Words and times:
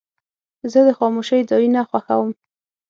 زه 0.71 0.79
د 0.87 0.89
خاموشۍ 0.97 1.41
ځایونه 1.49 1.79
خوښوم. 1.89 2.29